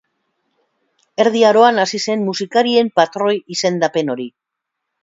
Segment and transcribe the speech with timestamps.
[1.25, 4.31] Erdi Aroan hasi zen musikarien patroi izendapen hori.